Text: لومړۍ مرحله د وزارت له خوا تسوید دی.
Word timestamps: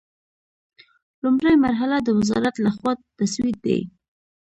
لومړۍ 1.23 1.55
مرحله 1.65 1.95
د 2.03 2.07
وزارت 2.19 2.55
له 2.65 2.71
خوا 2.75 2.93
تسوید 3.19 3.57
دی. 3.65 3.79